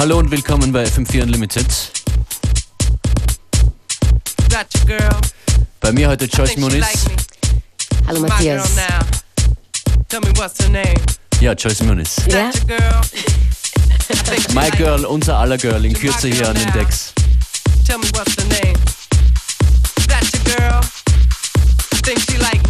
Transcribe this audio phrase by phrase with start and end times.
[0.00, 1.66] Hallo und willkommen bei FM4 Unlimited.
[5.78, 6.86] Bei mir heute Joyce Muniz.
[8.06, 8.70] Hallo Matthias.
[11.42, 12.16] Ja, Joyce Muniz.
[12.28, 12.50] Ja?
[14.54, 17.12] My Girl, unser aller Girl, in Kürze hier an den Decks.
[17.86, 18.78] Tell me what's the name.
[19.98, 20.80] Is that your girl?
[21.92, 22.66] I think she like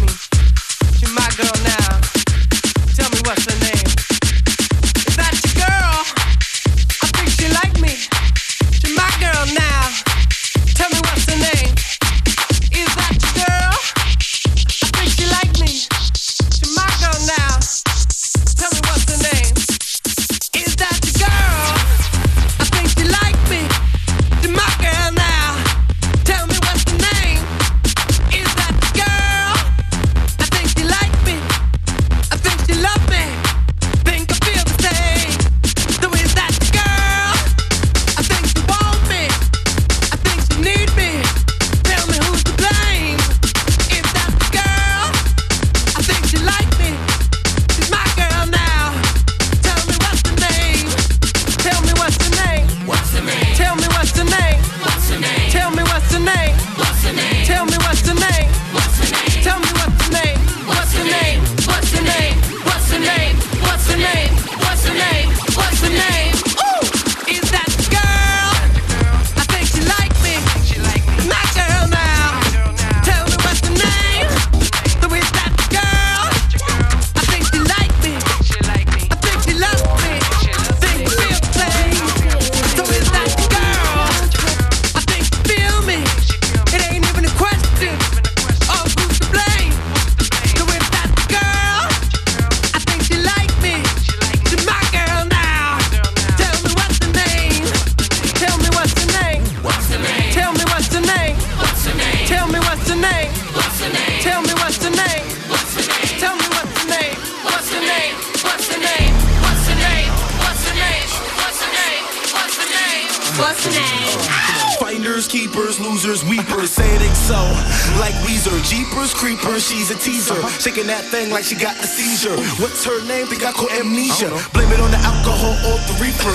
[120.71, 122.31] Shaking that thing like she got a seizure.
[122.63, 123.27] What's her name?
[123.27, 124.31] Think I call amnesia.
[124.55, 126.31] Blame it on the alcohol or the reefer.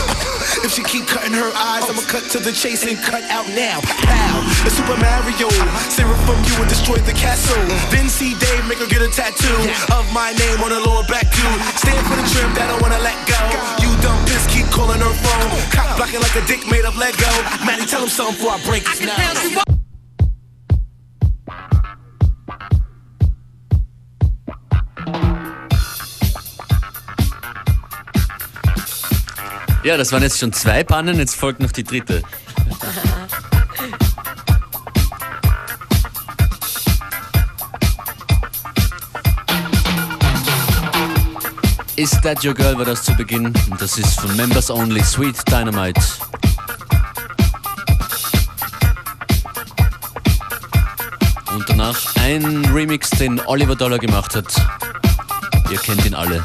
[0.61, 3.81] if she keep cutting her eyes, I'ma cut to the chase and cut out now.
[3.81, 4.37] Pow!
[4.69, 5.49] It's Super Mario.
[5.89, 7.57] Sarah from you and destroy the castle.
[7.89, 9.57] Then see Dave make her get a tattoo
[9.97, 11.61] of my name on her lower back, dude.
[11.81, 13.41] Stand for the trim that I wanna let go.
[13.81, 15.49] You dumb piss, keep calling her phone.
[15.73, 17.33] Cock blocking like a dick made of Lego.
[17.65, 19.76] Maddie, tell him something before I break I this now.
[29.87, 32.21] Ja, das waren jetzt schon zwei Pannen, jetzt folgt noch die dritte.
[41.95, 45.37] Is That Your Girl war das zu Beginn und das ist von Members Only Sweet
[45.49, 46.01] Dynamite.
[51.55, 54.53] Und danach ein Remix, den Oliver Dollar gemacht hat.
[55.71, 56.43] Ihr kennt ihn alle.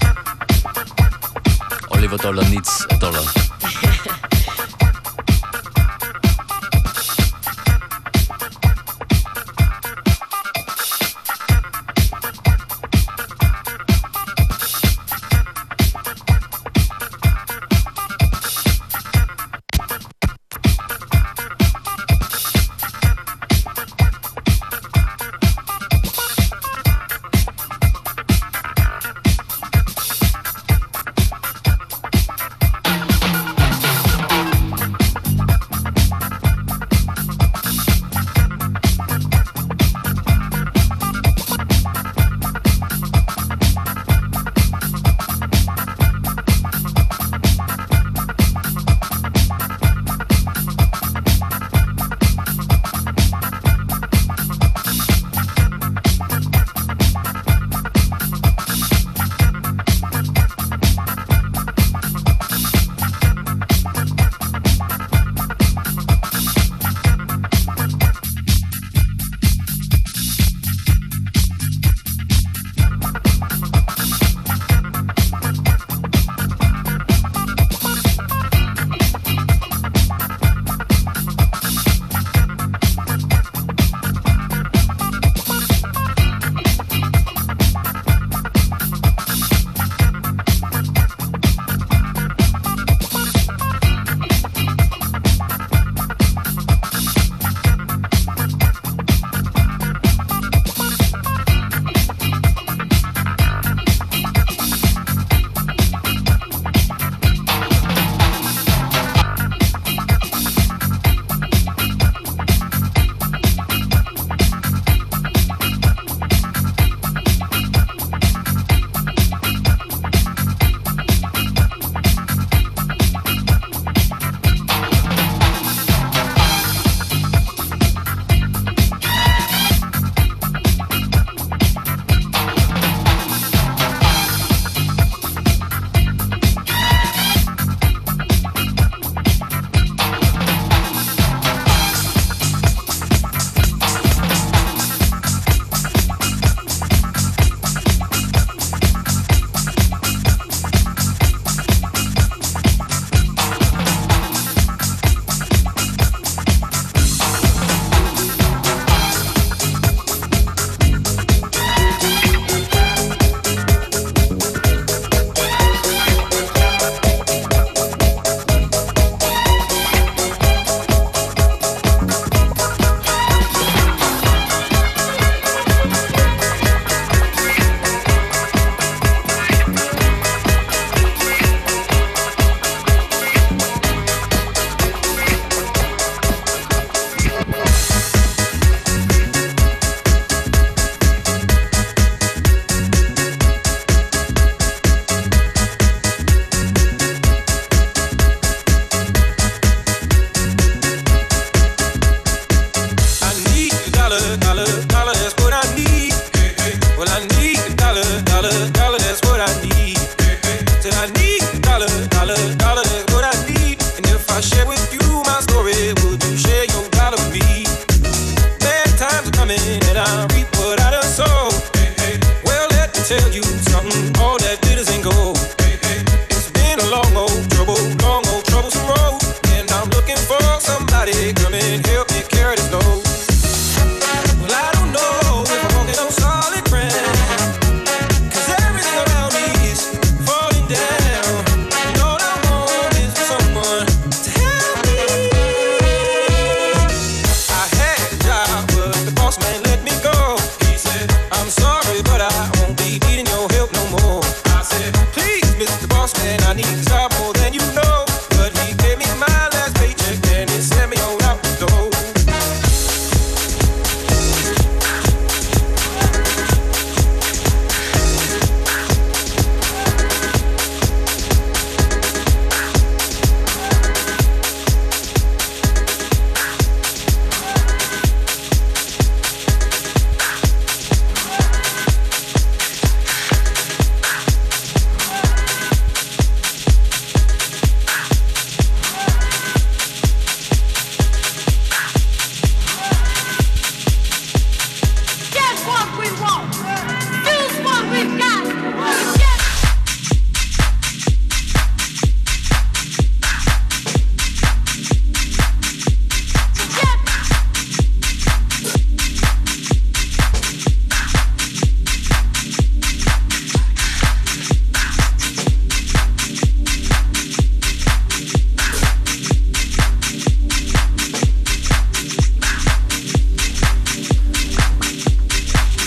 [2.02, 3.41] Dollar needs a dollar.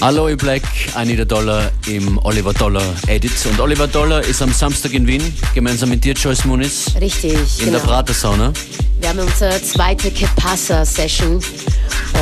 [0.04, 0.60] Aloe Black,
[0.96, 3.32] Anita Dollar im Oliver Dollar Edit.
[3.46, 5.22] Und Oliver Dollar ist am Samstag in Wien,
[5.54, 6.92] gemeinsam mit dir, Joyce Muniz.
[7.00, 7.78] Richtig, In genau.
[7.78, 8.52] der Prater-Sauna.
[9.00, 11.42] Wir haben unsere zweite Kepassa-Session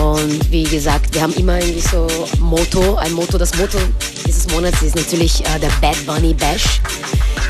[0.01, 2.07] und wie gesagt, wir haben immer irgendwie so
[2.39, 3.37] Motto, ein Motto.
[3.37, 3.79] Das Motto
[4.25, 6.81] dieses Monats ist natürlich äh, der Bad Bunny Bash.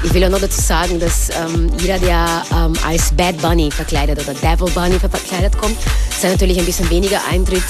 [0.02, 4.18] Ich will auch noch dazu sagen, dass ähm, jeder, der ähm, als Bad Bunny verkleidet
[4.18, 5.76] oder Devil Bunny verkleidet kommt,
[6.18, 7.64] zahlt natürlich ein bisschen weniger Eintritt.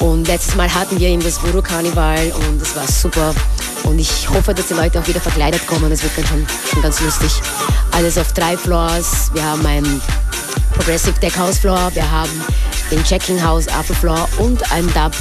[0.00, 3.34] Und letztes Mal hatten wir eben das Voodoo Karneval und das war super.
[3.84, 5.88] Und ich hoffe, dass die Leute auch wieder verkleidet kommen.
[5.90, 7.32] Das wird dann schon, schon ganz lustig.
[7.92, 9.30] Alles auf drei Floors.
[9.32, 10.00] Wir haben ein
[10.76, 12.30] Progressive Tech House Floor, wir haben
[12.90, 15.12] den Checking House Upper Floor und ein Dub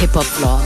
[0.00, 0.60] Hip Hop Floor.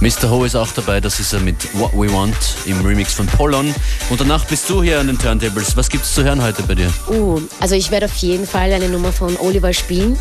[0.00, 0.30] Mr.
[0.30, 3.74] Ho ist auch dabei, das ist er mit What We Want im Remix von Pollon.
[4.08, 5.76] Und danach bist du hier an den Turntables.
[5.76, 6.90] Was gibt's zu hören heute bei dir?
[7.08, 10.18] Uh, also ich werde auf jeden Fall eine Nummer von Oliver spielen,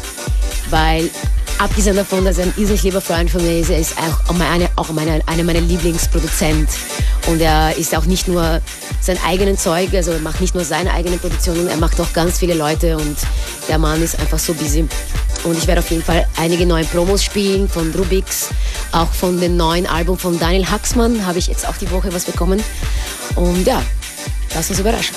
[0.69, 1.09] weil
[1.59, 4.69] abgesehen davon, dass er ein irrsinnig lieber Freund von mir ist, er ist auch meine,
[4.75, 6.69] auch meine, einer meiner Lieblingsproduzent.
[7.27, 8.61] Und er ist auch nicht nur
[9.01, 12.39] sein eigenen Zeug, also er macht nicht nur seine eigenen Produktionen, er macht auch ganz
[12.39, 13.17] viele Leute und
[13.67, 14.87] der Mann ist einfach so busy.
[15.43, 18.49] Und ich werde auf jeden Fall einige neue Promos spielen von Rubix,
[18.91, 22.25] auch von dem neuen Album von Daniel Haxmann habe ich jetzt auch die Woche was
[22.25, 22.61] bekommen.
[23.35, 23.81] Und ja,
[24.53, 25.15] lass uns überraschen.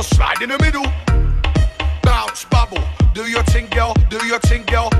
[0.00, 0.86] Girl, slide in the middle.
[2.02, 2.82] Bounce, bubble.
[3.14, 3.94] Do your thing, girl.
[4.08, 4.90] Do your thing, girl.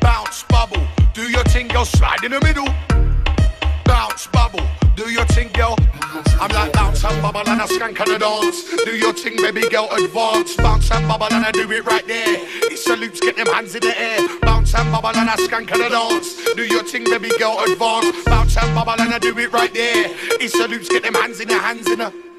[0.00, 0.82] Bounce, bubble.
[1.14, 2.68] Do your thing, girl, slide in the middle.
[3.84, 4.64] Bounce, bubble.
[4.94, 5.76] Do your thing, girl.
[6.40, 8.84] I'm like bounce and bubble and a skank and a dance.
[8.84, 10.56] Do your thing, baby girl, advance.
[10.56, 12.36] Bounce and bubble and I do it right there.
[12.70, 14.20] It's a loops, get them hands in the air.
[14.42, 16.54] Bounce and bubble and a skank and a dance.
[16.54, 18.24] Do your thing, baby girl, advance.
[18.24, 20.06] Bounce and bubble and I do it right there.
[20.40, 22.33] It's a loops, get them hands in the hands in the.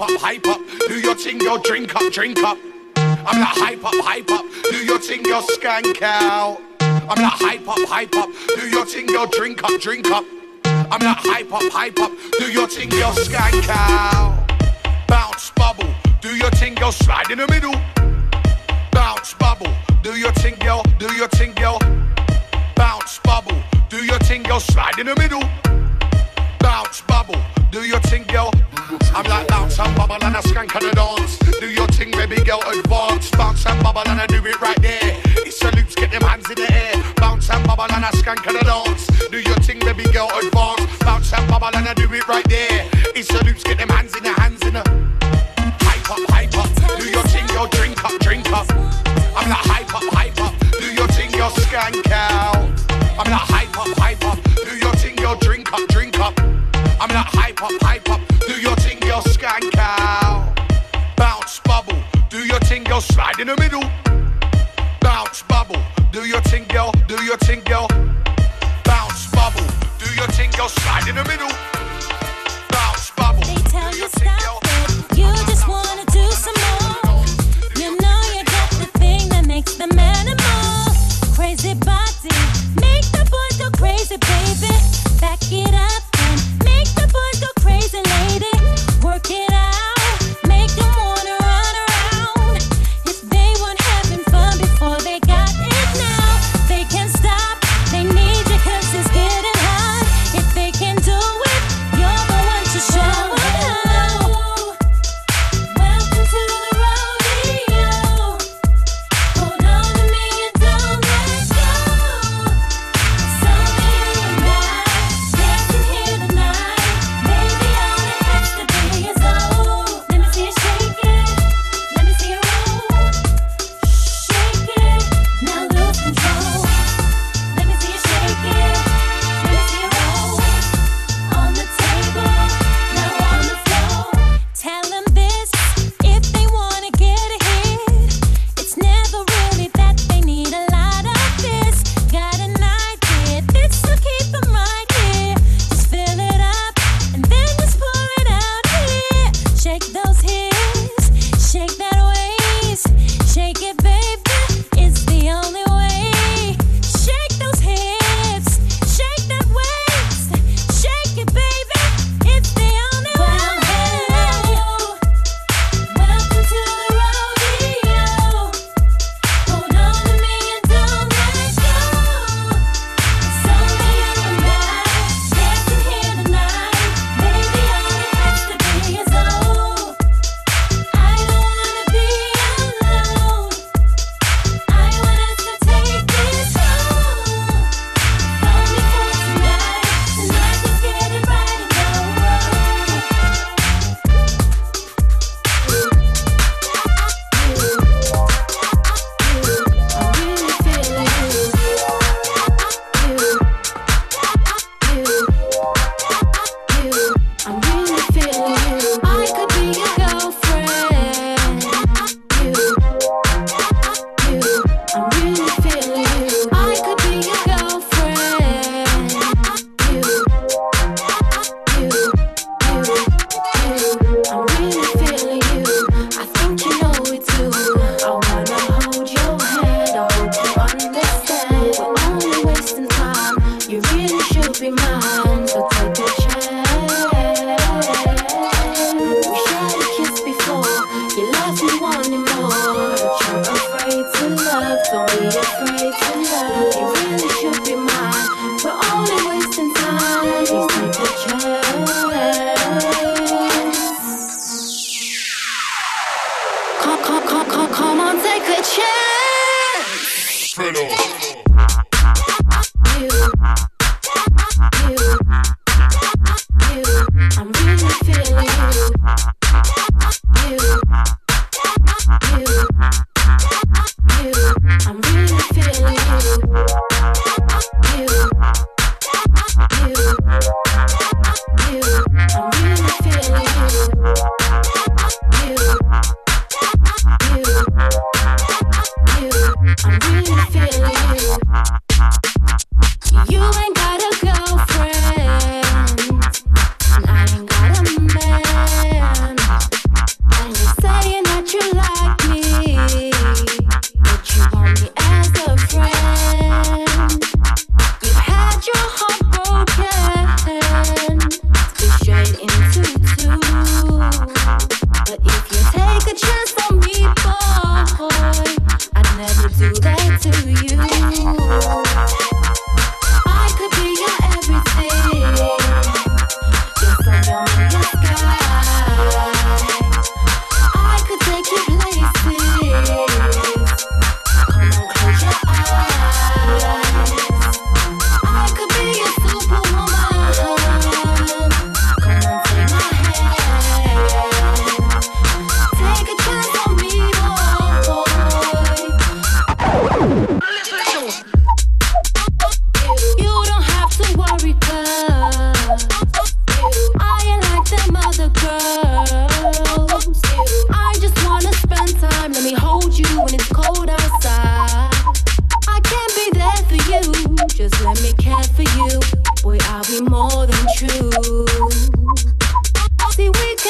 [0.00, 0.60] Hype up, hype up.
[0.88, 2.56] Do your thing, girl, drink up, drink up.
[2.96, 4.46] I'm like hype up, hype up.
[4.70, 6.58] Do your thing, girl, skank out.
[6.80, 8.30] I'm like hype up, hype up.
[8.48, 10.24] Do your thing, girl, drink up, drink up.
[10.64, 12.12] I'm like hype up, hype up.
[12.38, 14.48] Do your thing, girl, skank out.
[15.06, 15.92] Bounce, bubble.
[16.22, 17.74] Do your thing, girl, slide in the middle.
[18.92, 19.70] Bounce, bubble.
[20.02, 20.82] Do your thing, girl.
[20.98, 21.78] Do your thing, girl.
[22.74, 23.62] Bounce, bubble.
[23.90, 25.42] Do your thing, girl, slide in the middle.
[26.58, 27.36] Bounce, bubble.
[27.70, 28.50] Do your thing, girl.
[29.14, 31.38] I'm like bounce and bubble and a skank and a dance.
[31.60, 33.30] Do your thing, baby girl, advance.
[33.30, 35.16] Bounce and bubble and I do it right there.
[35.46, 36.94] It's a loops, get them hands in the air.
[37.16, 39.06] Bounce and bubble and a skank and a dance.
[39.30, 40.98] Do your thing, baby girl, advance.
[40.98, 42.88] Bounce and bubble and I do it right there.
[43.14, 44.82] It's a loops, get them hands in the hands in the.
[45.86, 46.98] Hype up, hype up.
[46.98, 48.68] Do your thing, girl, drink up, drink up.
[49.38, 50.54] I'm like hype up, hype up.
[50.80, 52.56] Do your thing, girl, skank out.
[53.14, 54.38] I'm like hype up, hype up.
[54.56, 55.86] Do your thing, girl, drink up,
[57.00, 58.20] I'm like hype up, hype up.
[58.46, 60.54] Do your thing, girl, skank out.
[61.16, 61.96] Bounce, bubble.
[62.28, 63.82] Do your thing, girl, slide in the middle.
[65.00, 65.80] Bounce, bubble.
[66.12, 66.92] Do your thing, girl.
[67.08, 67.88] Do your thing, girl.
[68.84, 69.66] Bounce, bubble.
[69.98, 71.69] Do your thing, girl, slide in the middle.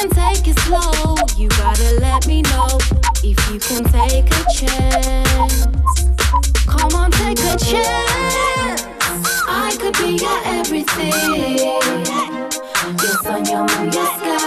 [0.01, 2.79] can take it slow, you gotta let me know
[3.23, 5.67] if you can take a chance.
[6.67, 8.87] Come on, take a chance.
[9.47, 11.59] I could be your everything.
[13.03, 14.41] Your sun, your moon, your sky.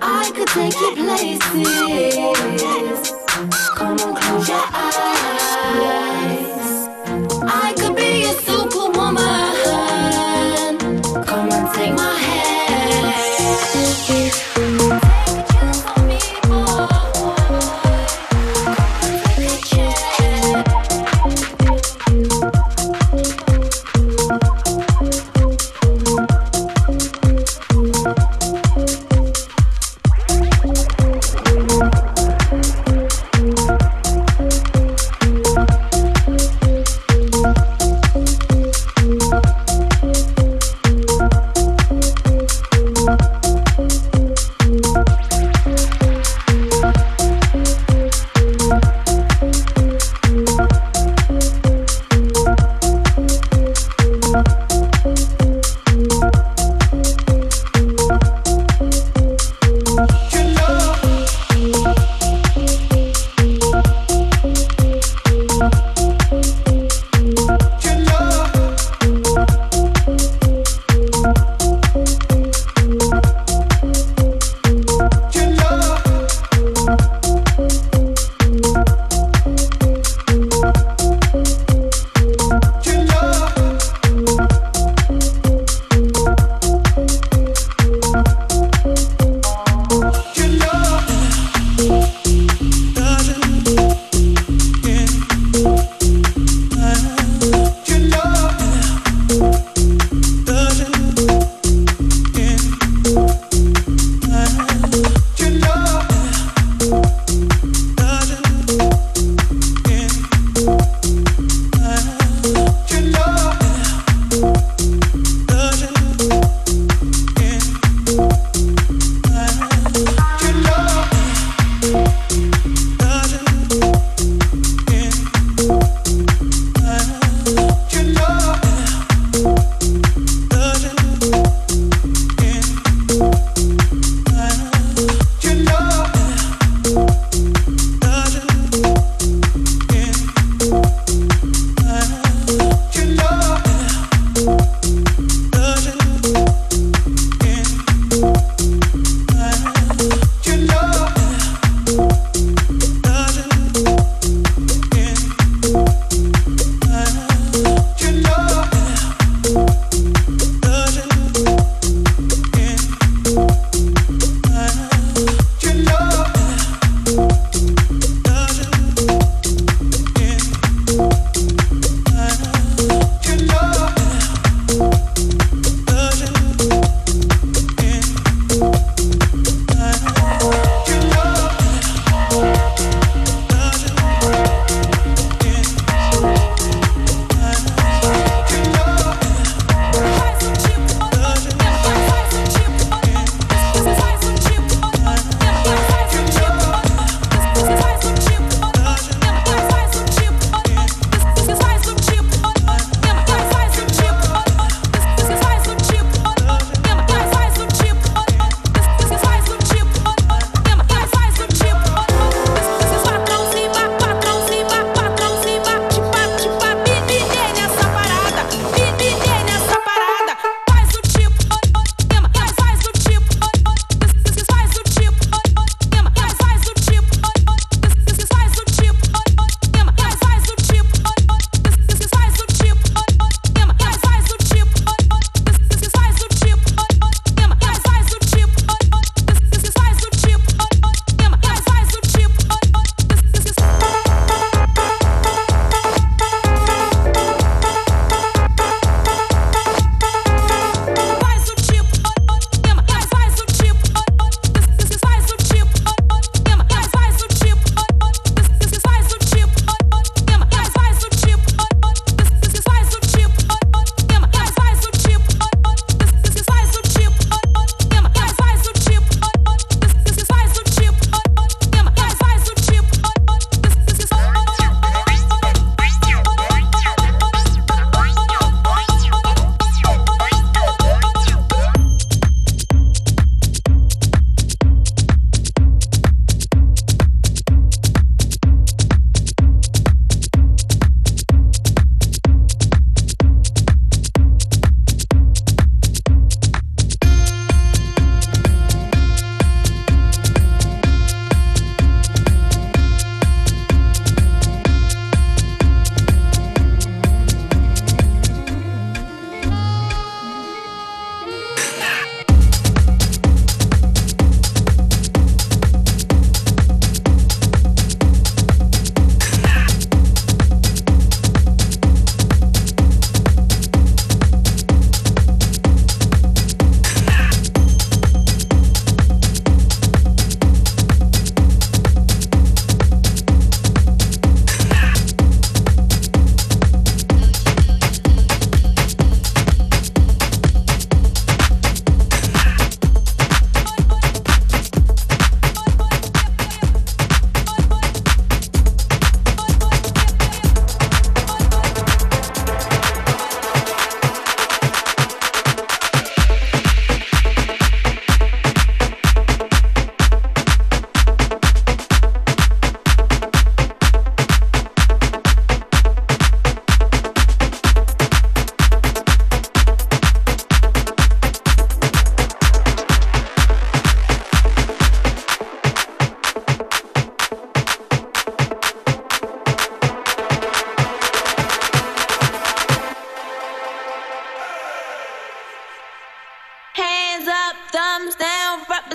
[0.00, 1.68] I could take you places.
[3.76, 6.13] Come on, close your eyes.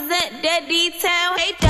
[0.10, 1.00] that detail.
[1.00, 1.38] town.
[1.38, 1.69] Hey,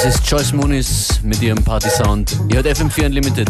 [0.00, 2.38] Das ist Joyce Muniz mit ihrem Party-Sound.
[2.50, 3.48] Ihr hört FM4 Unlimited.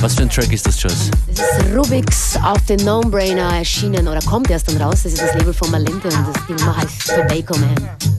[0.00, 1.10] Was für ein Track ist das, Joyce?
[1.26, 5.02] Das ist Rubix auf den No-Brainer erschienen oder kommt erst dann raus.
[5.02, 8.13] Das ist das Label von Malinte und das Ding heißt Tobacco Man.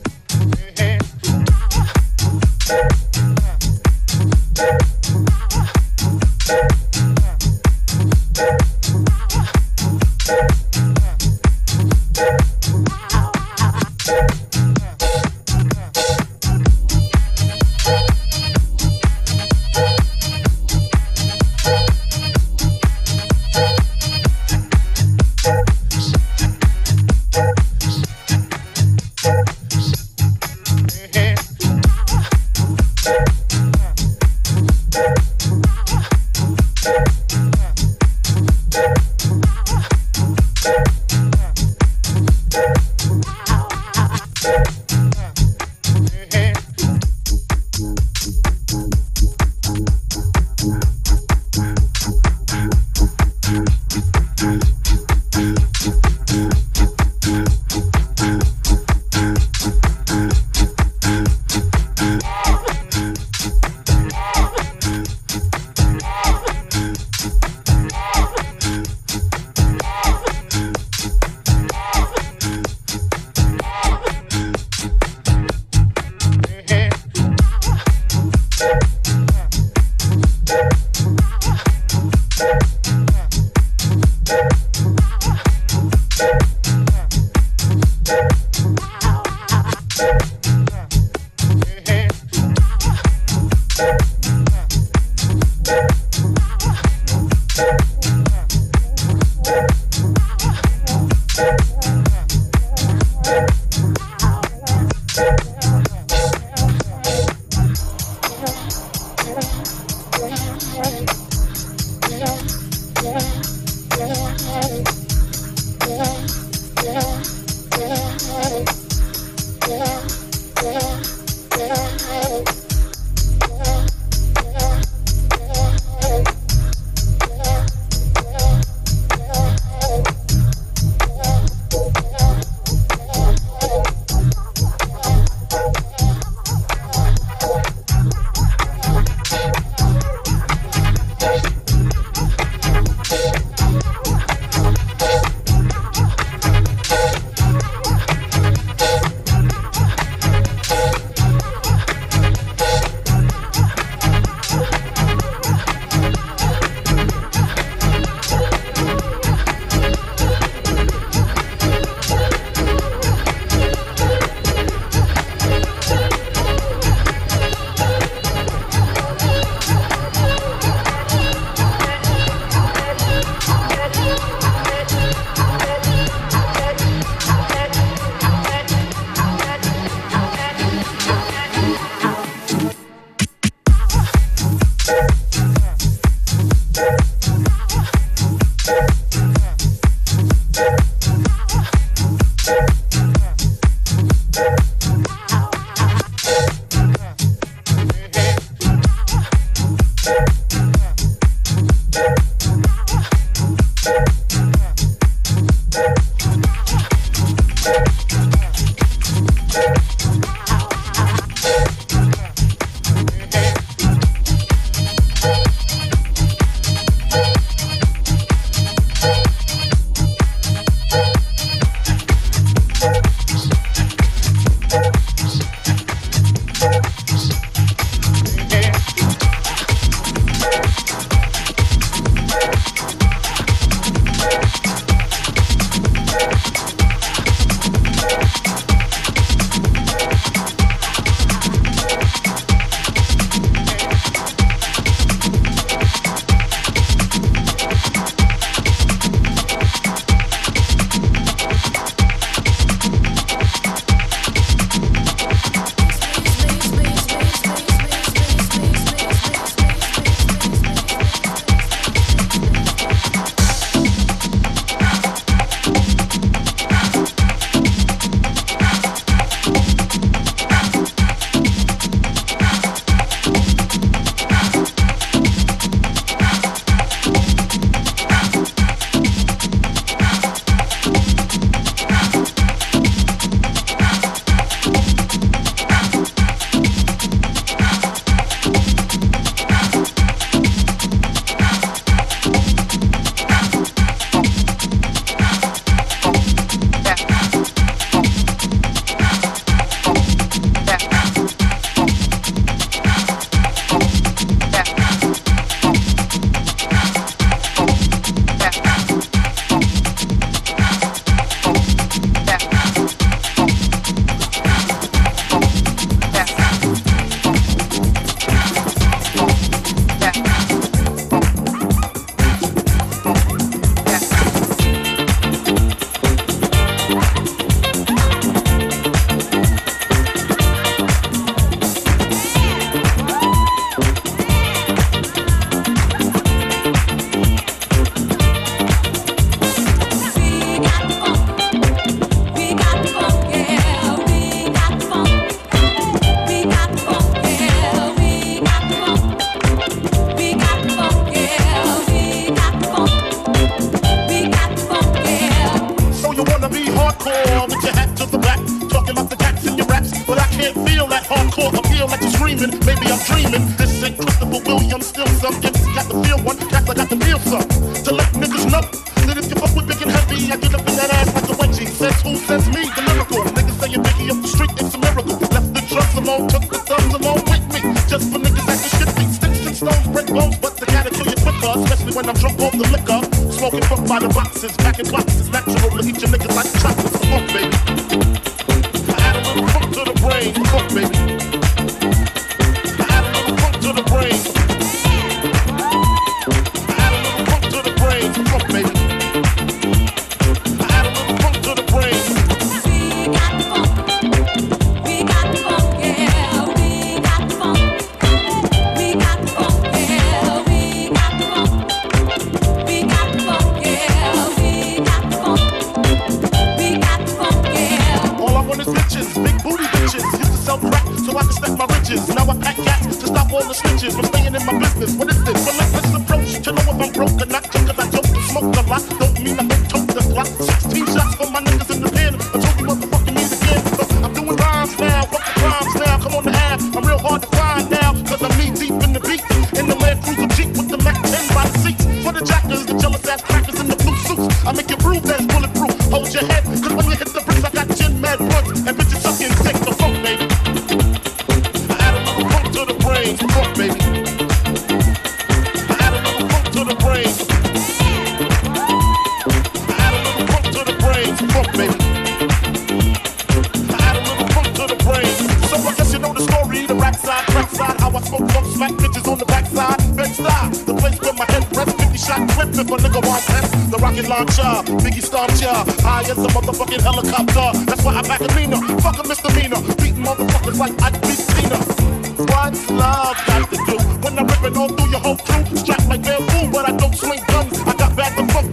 [386.35, 386.74] One shot.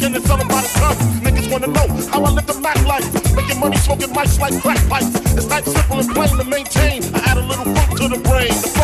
[0.02, 0.98] smoking and selling by the tons.
[1.22, 3.06] Niggas wanna know how I live the Mac life.
[3.36, 5.14] Making money smoking mics like crack pipes.
[5.36, 7.02] It's that simple and plain to maintain.
[7.14, 8.48] I add a little fruit to the brain.
[8.48, 8.81] The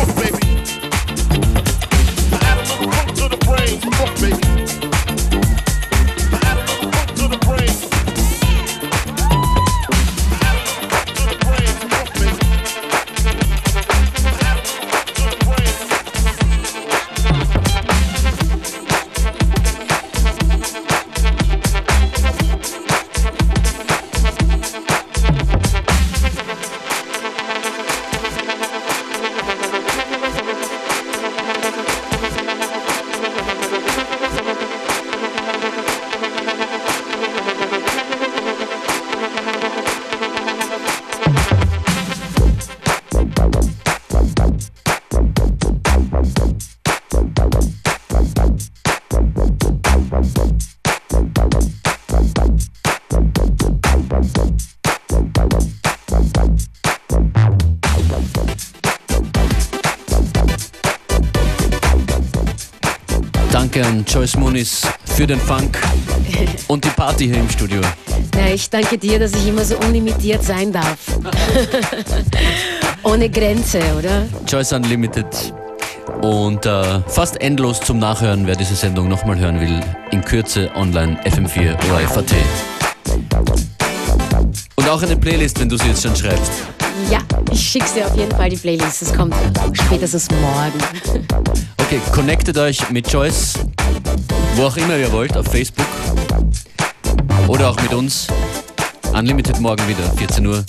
[65.29, 65.77] den Funk
[66.67, 67.81] und die Party hier im Studio.
[68.35, 70.97] Ja, ich danke dir, dass ich immer so unlimitiert sein darf.
[73.03, 74.25] Ohne Grenze, oder?
[74.47, 75.27] Choice Unlimited.
[76.21, 81.19] Und äh, fast endlos zum Nachhören, wer diese Sendung nochmal hören will, in Kürze online
[81.23, 82.33] FM4 ORFAT.
[84.75, 86.51] Und auch eine Playlist, wenn du sie jetzt schon schreibst.
[87.11, 87.19] Ja,
[87.51, 89.03] ich schick's dir auf jeden Fall die Playlist.
[89.03, 89.35] Es kommt
[89.73, 90.73] spätestens morgen.
[91.77, 93.53] Okay, connectet euch mit Joyce
[94.59, 95.85] wo auch immer ihr wollt, auf Facebook
[97.47, 98.27] oder auch mit uns.
[99.13, 100.65] Unlimited morgen wieder, 14 Uhr.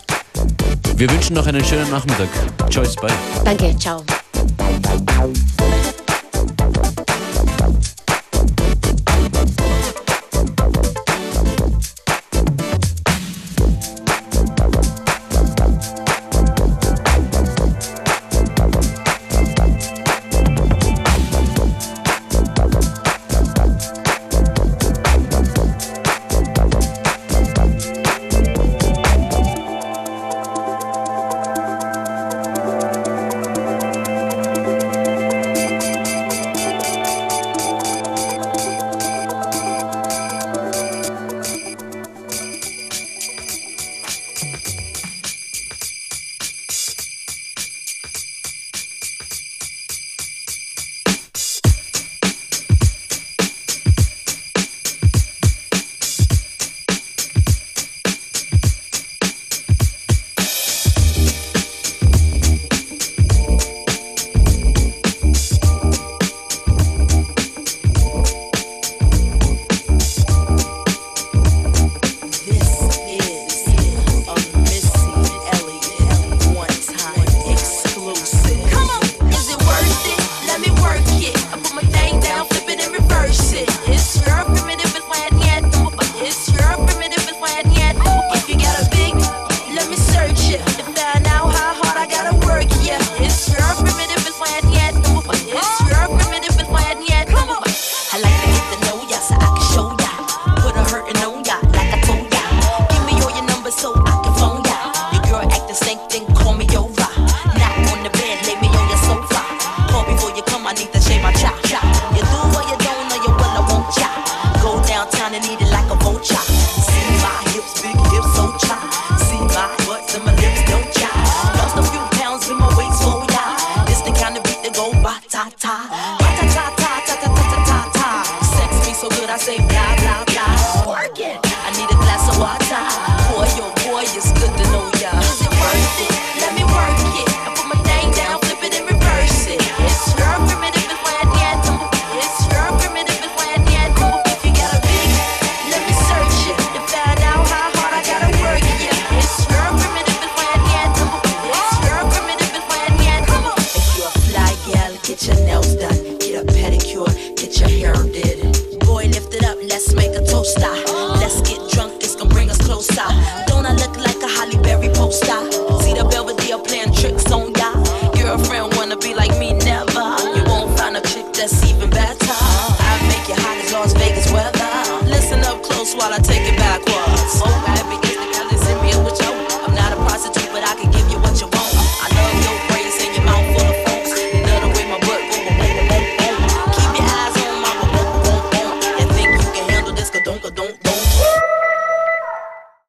[0.94, 2.28] Wir wünschen noch einen schönen Nachmittag.
[2.68, 3.10] Tschüss, bye.
[3.44, 4.04] Danke, ciao.